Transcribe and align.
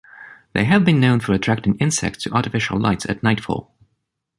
They 0.53 0.65
have 0.65 0.83
been 0.83 0.99
known 0.99 1.19
for 1.19 1.31
attracting 1.33 1.75
insects 1.77 2.23
to 2.23 2.31
artificial 2.33 2.79
lights 2.79 3.05
at 3.07 3.21
nightfall. 3.21 3.71